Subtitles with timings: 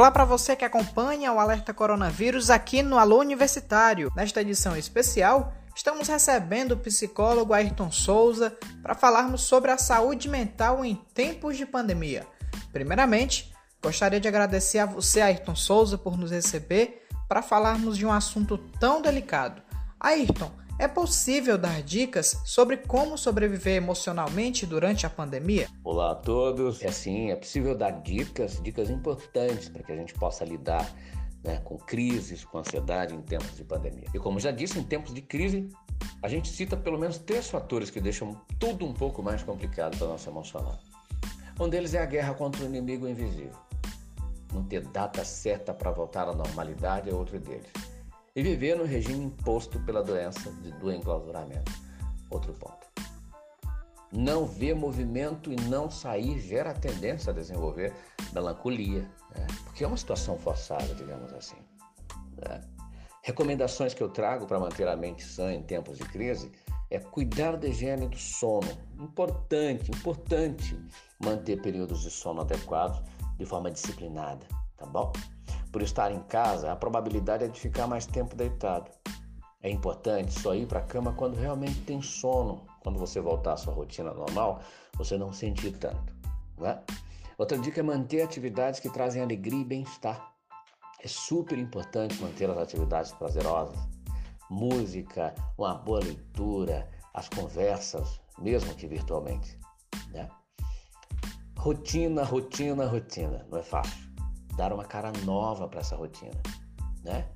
[0.00, 4.10] Olá para você que acompanha o Alerta Coronavírus aqui no Alô Universitário.
[4.16, 10.82] Nesta edição especial, estamos recebendo o psicólogo Ayrton Souza para falarmos sobre a saúde mental
[10.82, 12.26] em tempos de pandemia.
[12.72, 18.12] Primeiramente, gostaria de agradecer a você, Ayrton Souza, por nos receber para falarmos de um
[18.12, 19.60] assunto tão delicado.
[20.00, 25.68] Ayrton, é possível dar dicas sobre como sobreviver emocionalmente durante a pandemia?
[25.84, 26.82] Olá a todos.
[26.82, 30.90] É sim, é possível dar dicas, dicas importantes para que a gente possa lidar
[31.44, 34.06] né, com crises, com ansiedade em tempos de pandemia.
[34.14, 35.68] E como já disse, em tempos de crise,
[36.22, 40.06] a gente cita pelo menos três fatores que deixam tudo um pouco mais complicado para
[40.06, 40.78] nosso emocional.
[41.60, 43.52] Um deles é a guerra contra o inimigo invisível.
[44.50, 47.68] Não ter data certa para voltar à normalidade é outro deles
[48.34, 51.72] e viver no regime imposto pela doença de, do enclausuramento.
[52.30, 52.86] Outro ponto.
[54.12, 57.92] Não ver movimento e não sair gera tendência a desenvolver
[58.32, 59.02] melancolia,
[59.34, 59.46] né?
[59.64, 61.58] porque é uma situação forçada, digamos assim.
[62.36, 62.60] Né?
[63.22, 66.50] Recomendações que eu trago para manter a mente sã em tempos de crise
[66.90, 68.68] é cuidar da higiene do sono.
[68.98, 70.76] Importante, importante
[71.22, 73.00] manter períodos de sono adequados
[73.36, 74.44] de forma disciplinada,
[74.76, 75.12] tá bom?
[75.72, 78.90] Por estar em casa, a probabilidade é de ficar mais tempo deitado.
[79.62, 82.66] É importante só ir para a cama quando realmente tem sono.
[82.82, 84.60] Quando você voltar à sua rotina normal,
[84.96, 86.12] você não sentir tanto.
[86.58, 86.82] Né?
[87.38, 90.34] Outra dica é manter atividades que trazem alegria e bem-estar.
[91.02, 93.78] É super importante manter as atividades prazerosas.
[94.50, 99.56] Música, uma boa leitura, as conversas, mesmo que virtualmente.
[100.08, 100.28] Né?
[101.56, 103.46] Rotina, rotina, rotina.
[103.48, 104.09] Não é fácil
[104.60, 106.38] dar uma cara nova para essa rotina,
[107.02, 107.26] né?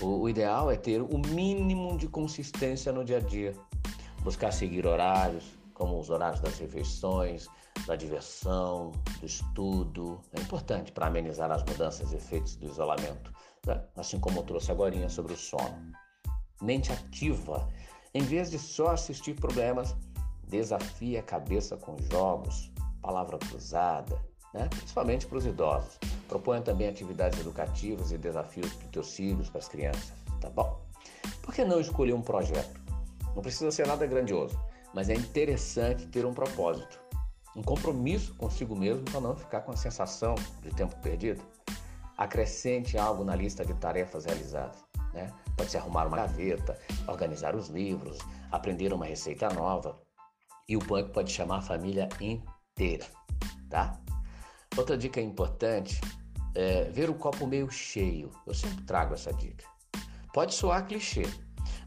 [0.00, 3.52] O, o, ideal é ter o mínimo de consistência no dia a dia,
[4.22, 7.48] buscar seguir horários, como os horários das refeições,
[7.84, 10.20] da diversão, do estudo.
[10.32, 13.32] É importante para amenizar as mudanças e efeitos do isolamento,
[13.66, 13.82] né?
[13.96, 15.90] assim como eu trouxe agora sobre o sono.
[16.62, 17.68] Mente ativa,
[18.14, 19.96] em vez de só assistir problemas,
[20.46, 22.70] desafie a cabeça com jogos,
[23.02, 24.16] palavra cruzada,
[24.54, 24.68] né?
[24.68, 25.98] principalmente para os idosos.
[26.28, 30.78] Proponha também atividades educativas e desafios para os teus filhos, para as crianças, tá bom?
[31.42, 32.78] Por que não escolher um projeto?
[33.34, 34.60] Não precisa ser nada grandioso,
[34.92, 37.00] mas é interessante ter um propósito,
[37.56, 41.42] um compromisso consigo mesmo para não ficar com a sensação de tempo perdido.
[42.16, 44.76] Acrescente algo na lista de tarefas realizadas.
[45.14, 45.32] Né?
[45.56, 48.18] Pode ser arrumar uma gaveta, organizar os livros,
[48.52, 49.98] aprender uma receita nova.
[50.68, 53.06] E o banco pode chamar a família inteira,
[53.70, 53.98] tá?
[54.76, 55.98] Outra dica importante
[56.54, 58.30] é ver o copo meio cheio.
[58.46, 59.64] Eu sempre trago essa dica.
[60.32, 61.24] Pode soar clichê,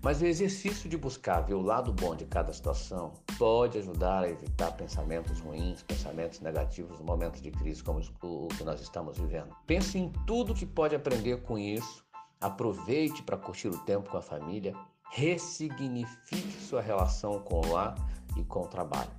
[0.01, 4.29] mas o exercício de buscar ver o lado bom de cada situação pode ajudar a
[4.29, 9.55] evitar pensamentos ruins, pensamentos negativos no momento de crise como o que nós estamos vivendo.
[9.67, 12.03] Pense em tudo que pode aprender com isso,
[12.39, 14.75] aproveite para curtir o tempo com a família,
[15.11, 17.95] ressignifique sua relação com o lar
[18.35, 19.11] e com o trabalho.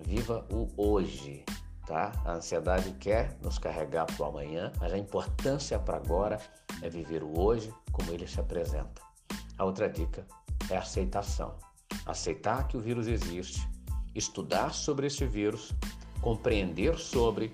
[0.00, 1.44] Viva o hoje
[1.86, 2.12] tá?
[2.24, 6.38] A ansiedade quer nos carregar para o amanhã, mas a importância para agora
[6.82, 9.02] é viver o hoje como ele se apresenta.
[9.56, 10.26] A outra dica
[10.70, 11.54] é a aceitação.
[12.06, 13.68] Aceitar que o vírus existe,
[14.14, 15.72] estudar sobre esse vírus,
[16.20, 17.52] compreender sobre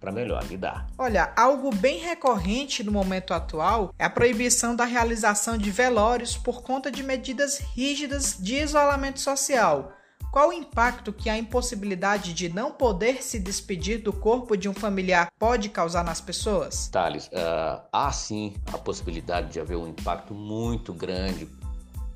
[0.00, 0.88] para melhor lidar.
[0.98, 6.62] Olha, algo bem recorrente no momento atual é a proibição da realização de velórios por
[6.62, 9.92] conta de medidas rígidas de isolamento social
[10.32, 14.72] qual o impacto que a impossibilidade de não poder se despedir do corpo de um
[14.72, 16.88] familiar pode causar nas pessoas?
[16.88, 21.46] Thales, uh, há sim a possibilidade de haver um impacto muito grande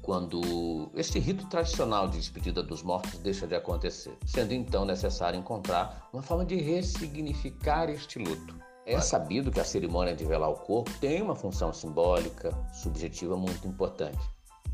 [0.01, 6.09] quando este rito tradicional de despedida dos mortos deixa de acontecer, sendo então necessário encontrar
[6.11, 8.55] uma forma de ressignificar este luto.
[8.87, 13.69] É sabido que a cerimônia de velar o corpo tem uma função simbólica, subjetiva muito
[13.69, 14.21] importante.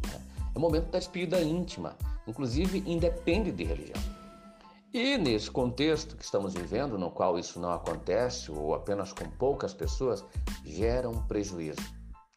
[0.06, 0.20] Né?
[0.54, 1.96] É o momento da despedida íntima,
[2.26, 4.00] inclusive independe de religião.
[4.92, 9.72] E nesse contexto que estamos vivendo, no qual isso não acontece, ou apenas com poucas
[9.72, 10.22] pessoas,
[10.64, 11.80] gera um prejuízo,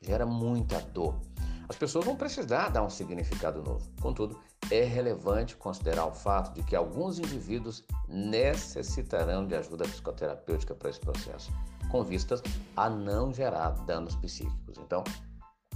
[0.02, 1.20] gera muita dor.
[1.68, 3.86] As pessoas vão precisar dar um significado novo.
[4.00, 4.40] Contudo,
[4.72, 11.00] é relevante considerar o fato de que alguns indivíduos necessitarão de ajuda psicoterapêutica para esse
[11.00, 11.52] processo,
[11.92, 12.42] com vistas
[12.76, 14.78] a não gerar danos psíquicos.
[14.78, 15.04] Então,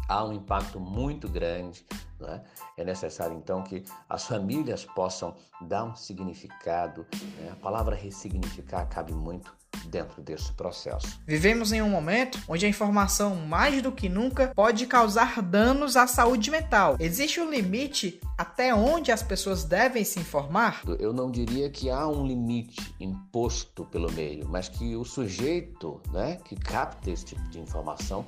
[0.09, 1.85] há um impacto muito grande.
[2.19, 2.41] Né?
[2.75, 7.05] É necessário então que as famílias possam dar um significado.
[7.37, 7.51] Né?
[7.51, 11.19] A palavra ressignificar cabe muito dentro desse processo.
[11.25, 16.07] Vivemos em um momento onde a informação, mais do que nunca, pode causar danos à
[16.07, 16.97] saúde mental.
[16.99, 20.81] Existe um limite até onde as pessoas devem se informar?
[20.99, 26.37] Eu não diria que há um limite imposto pelo meio, mas que o sujeito né,
[26.43, 28.25] que capta esse tipo de informação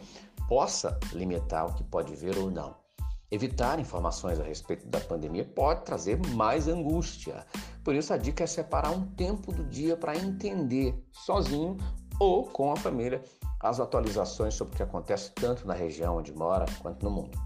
[0.51, 2.75] possa limitar o que pode ver ou não.
[3.31, 7.45] Evitar informações a respeito da pandemia pode trazer mais angústia.
[7.85, 11.77] Por isso, a dica é separar um tempo do dia para entender sozinho
[12.19, 13.23] ou com a família
[13.61, 17.39] as atualizações sobre o que acontece tanto na região onde mora quanto no mundo.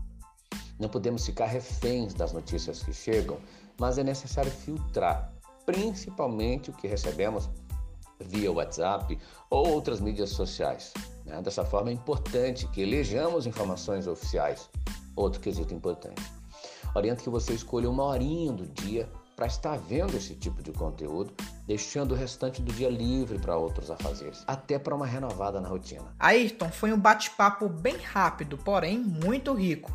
[0.80, 3.38] Não podemos ficar reféns das notícias que chegam,
[3.80, 5.32] mas é necessário filtrar,
[5.64, 7.48] principalmente o que recebemos
[8.20, 9.16] via WhatsApp
[9.52, 10.92] ou outras mídias sociais.
[11.26, 11.42] Né?
[11.42, 14.70] Dessa forma, é importante que elejamos informações oficiais
[15.16, 16.22] Outro quesito importante.
[16.94, 21.34] Oriento que você escolha uma horinha do dia para estar vendo esse tipo de conteúdo,
[21.66, 26.16] deixando o restante do dia livre para outros afazeres, até para uma renovada na rotina.
[26.20, 29.92] Ayrton, foi um bate-papo bem rápido, porém muito rico.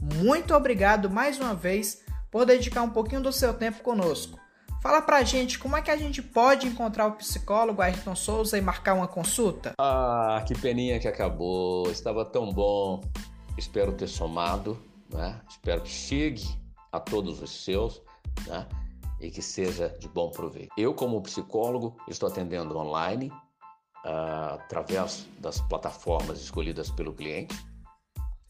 [0.00, 4.38] Muito obrigado mais uma vez por dedicar um pouquinho do seu tempo conosco.
[4.84, 8.60] Fala pra gente como é que a gente pode encontrar o psicólogo Ayrton Souza e
[8.60, 9.72] marcar uma consulta?
[9.78, 11.90] Ah, que peninha que acabou.
[11.90, 13.00] Estava tão bom.
[13.56, 14.78] Espero ter somado,
[15.08, 15.40] né?
[15.48, 16.44] espero que chegue
[16.92, 18.02] a todos os seus
[18.46, 18.68] né?
[19.18, 20.68] e que seja de bom proveito.
[20.76, 23.32] Eu, como psicólogo, estou atendendo online
[24.04, 27.56] uh, através das plataformas escolhidas pelo cliente,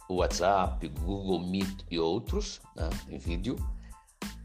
[0.09, 2.91] o WhatsApp, Google Meet e outros, né?
[3.09, 3.55] em vídeo.